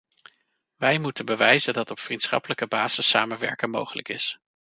[0.75, 4.39] Wij moeten bewijzen dat op vriendschappelijke basis samenwerken mogelijk is.